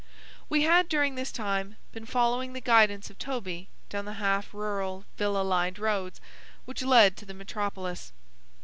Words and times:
We 0.49 0.63
had 0.63 0.89
during 0.89 1.13
this 1.13 1.31
time 1.31 1.77
been 1.91 2.07
following 2.07 2.53
the 2.53 2.59
guidance 2.59 3.11
of 3.11 3.19
Toby 3.19 3.69
down 3.87 4.05
the 4.05 4.13
half 4.13 4.51
rural 4.51 5.05
villa 5.15 5.43
lined 5.43 5.77
roads 5.77 6.19
which 6.65 6.81
lead 6.81 7.15
to 7.17 7.25
the 7.27 7.35
metropolis. 7.35 8.11